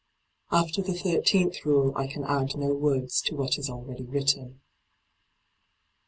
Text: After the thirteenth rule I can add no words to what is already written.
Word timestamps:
After 0.51 0.81
the 0.81 0.95
thirteenth 0.97 1.63
rule 1.63 1.93
I 1.95 2.07
can 2.07 2.23
add 2.23 2.57
no 2.57 2.73
words 2.73 3.21
to 3.21 3.35
what 3.35 3.59
is 3.59 3.69
already 3.69 4.07
written. 4.07 4.61